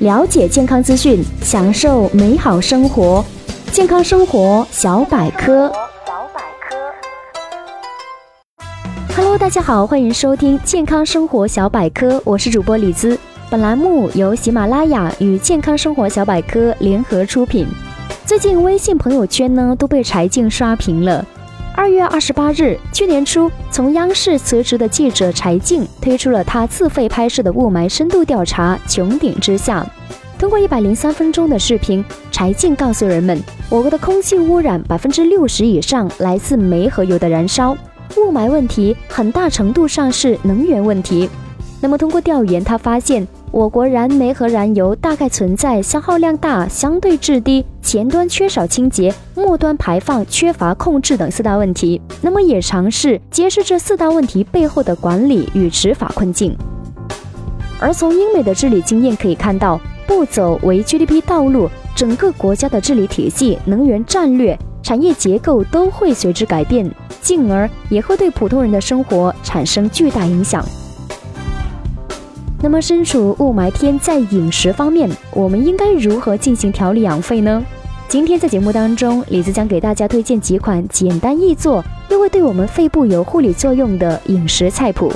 [0.00, 3.22] 了解健康资讯，享受美好生活。
[3.70, 5.70] 健康生活小百科。
[9.14, 13.18] Hello，大家好，欢迎收听健康生活小百科，我是主播李姿。
[13.50, 17.66] 本栏目由喜马拉雅与健康生活小百科联合出品。
[18.24, 21.22] 最近微信朋友圈呢都被柴静刷屏了。
[21.80, 29.82] 二月二十八日，去年初从央视辞职的记者柴静推出了他自费拍摄的雾霾深度调查《穹顶之下》。
[30.38, 37.74] 通过一百零三分钟的视频，柴静告诉人们，我国的空气污染百分之六十以上来自煤和油的燃烧，
[38.18, 41.30] 雾霾问题很大程度上是能源问题。
[41.80, 43.26] 那么通过调研，他发现。
[43.52, 52.00] 我国燃煤和燃油大概存在消耗量大、相对质低、前端缺少清洁、末端排放缺乏控制等四大问题。
[52.20, 56.56] 那么也尝试揭示这四大问题背后的管理与执法困境。
[57.80, 66.88] 而从英美的治理经验可以看到，不走为 GDP 道路，整个国家的治理体系、能源战略、产业结构都会随之改变，
[67.20, 70.64] 进而也会对普通人的生活产生巨大影响。
[72.62, 77.64] 那么，身处雾霾天，在饮食方面，我们应该如何进行调理养肺呢？
[78.06, 85.10] 今天在节目当中，李子将给大家推荐几款简单易做，又会对我们肺部有护理作用的饮食菜谱。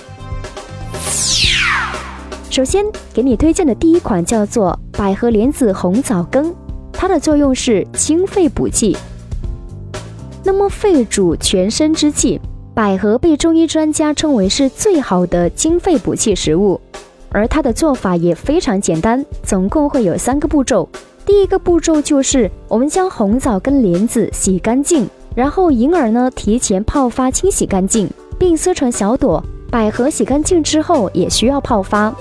[2.48, 6.54] 首先，给你推荐的第一款叫做百合莲子红枣羹，
[6.94, 8.96] 它的作用是清肺补气。
[10.42, 12.40] 那么，肺主全身之气，
[12.72, 16.80] 百合被中医专家称为是最好的清肺补气食物。
[17.34, 20.88] 而它的做法也非常简单，总共会有三个步骤。
[21.26, 29.42] 第一个步骤就是我们将红枣跟莲子洗干净，然后银耳呢提前泡发清洗干净，并撕成小朵。
[29.70, 32.14] 百合洗干净之后也需要泡发。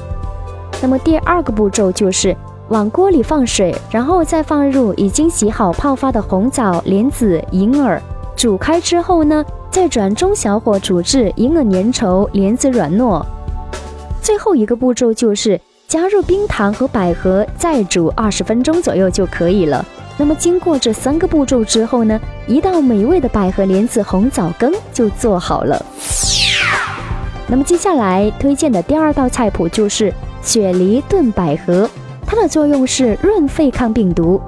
[0.81, 2.35] 那么第二个步骤就是
[2.69, 8.01] 往锅里放水，然后再放入已经洗好泡发的红枣、莲子、银耳，
[8.35, 13.23] 煮开之后呢，再转中小火煮至银耳粘稠、莲子软糯。
[14.23, 19.85] 最后一个步骤就是加入冰糖和百合，再煮二十分钟左右就可以了。
[20.17, 22.17] 那么经过这三个步骤之后呢，
[22.47, 25.85] 一道美味的百合莲子红枣羹就做好了。
[27.47, 31.89] 那么接下来推荐的第二道菜谱就是雪梨炖百合，
[32.25, 34.39] 它的作用是润肺抗病毒。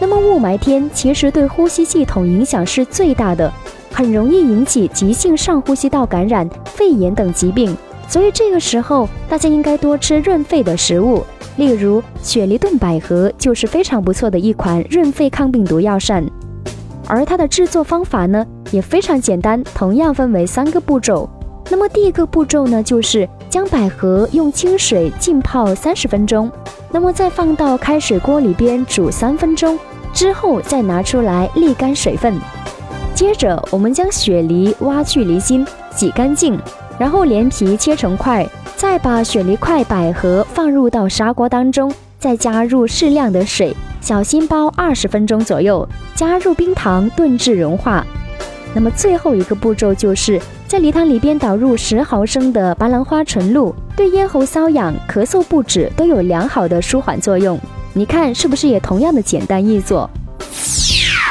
[0.00, 3.52] 那么雾霾天其实对呼吸系统影响是最大的，
[3.92, 7.76] 很容易引起急性上呼吸道感染、肺炎等疾病。
[8.08, 11.24] 所以这个时候，大家应该多吃润肺的食物，
[11.56, 16.24] 例如雪梨炖百合就是非常不错的一款润肺抗病毒药膳。
[17.08, 21.28] 而它的制作方法呢也非常简单，同样分为三个步骤。
[21.68, 26.50] 那么第一个步骤呢，就是将百合用清水浸泡三十分钟，
[26.92, 29.76] 那么再放到开水锅里边煮三分钟，
[30.12, 32.38] 之后再拿出来沥干水分。
[33.14, 36.56] 接着我们将雪梨挖去梨心，洗干净。
[36.98, 38.46] 然后连皮切成块，
[38.76, 48.04] 再把雪梨块、百合放入到砂锅当中，再加入适量的水，小心煲二十分钟左右，加入冰糖炖至融化。
[48.74, 57.58] 那么最后一个步骤就是在梨汤里边倒入十毫升的白兰花纯露，对咽喉瘙痒、咳嗽不止都有良好的舒缓作用。
[57.94, 60.08] 你看是不是也同样的简单易做？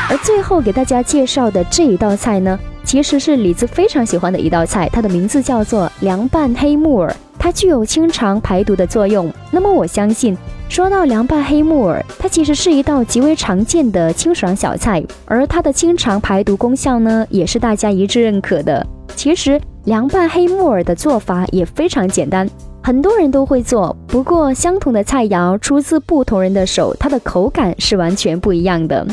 [0.09, 2.57] 而最后给大家介绍的这一道菜呢？
[2.85, 9.29] 其实是李子非常喜欢的一道菜，它的名字叫做凉拌黑木耳，它具有清肠排毒的作用。
[9.49, 10.37] 那么我相信，
[10.69, 18.85] 说到凉拌黑木耳，它其实是一道极为常见的清爽小菜，而它的清肠排毒功效呢，也是大家一致认可的。
[19.15, 22.47] 其实凉拌黑木耳的做法也非常简单，
[22.83, 29.05] 很多人都会做，不过相同的菜肴出自不同人的手，它的口感是完全不一样的。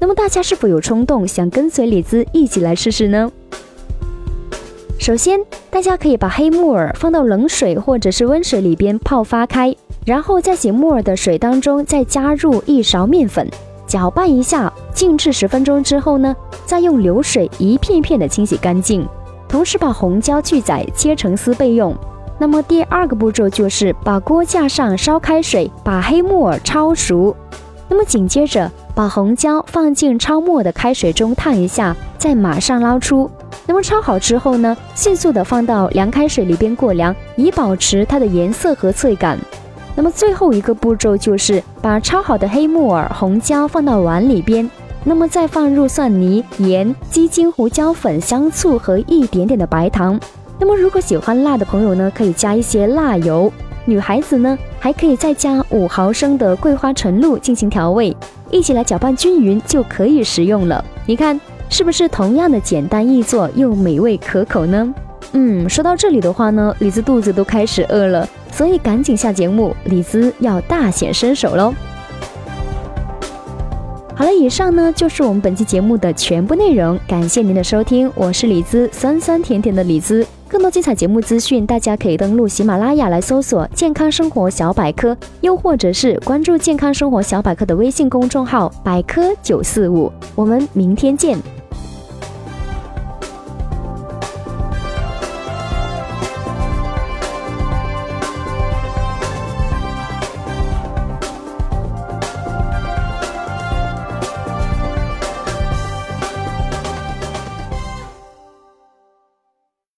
[0.00, 3.30] 那么大家是否有冲动想跟随李子一起来试试呢？
[4.98, 13.48] 首先，大家可以把黑木耳放到冷水或者是温水里边泡发开，然后在洗木耳的水当中再加入一勺面粉，
[13.86, 16.34] 搅拌一下，静置十分钟之后呢，
[16.64, 19.06] 再用流水一片片的清洗干净，
[19.48, 21.94] 同时把红椒去籽切成丝备用。
[22.38, 27.34] 那么第二个步骤就是把锅架上烧开水，把黑木耳焯熟。
[27.88, 28.70] 那么紧接着。
[28.98, 33.30] 把红椒放进焯末的开水中烫一下，再马上捞出。
[33.64, 39.38] 那么焯好之后呢，迅速的放到凉开水里边过凉，以保持它的颜色和脆感。
[39.94, 44.68] 那么最后一个步骤就是把焯好的黑木耳、红椒放到碗里边，
[45.04, 50.18] 那么再放入蒜泥、盐、鸡精、胡椒粉、香醋和一点点的白糖。
[50.58, 53.52] 那么如果喜欢辣的朋友呢，可以加一些辣油。
[53.88, 58.14] 女孩子呢，还可以再加五毫升的桂花纯露进行调味，
[58.50, 60.84] 一起来搅拌均匀就可以食用了。
[61.06, 61.40] 你看
[61.70, 64.94] 是不是同样的简单易做又美味可口呢？
[65.32, 71.72] 嗯，说到这里的话呢，李子肚子都开始饿了，所以赶紧下节目，李子要大显身手喽。
[74.14, 80.26] 好了，以上呢就是我们本期节目的全部内容，感谢您的收听，我是李子，酸酸甜甜的李子。
[80.48, 90.10] 更多精彩节目资讯，大家可以登录喜马拉雅来搜索“健康生活小百科”，又或者是关注“健康生活小百科”的微信公众号“百科九四五”。
[90.34, 91.38] 我们明天见。